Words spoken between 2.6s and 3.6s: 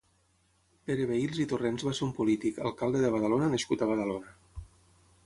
alcalde de Badalona